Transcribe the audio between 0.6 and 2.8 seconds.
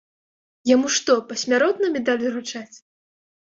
Яму што, пасмяротна медаль уручаць?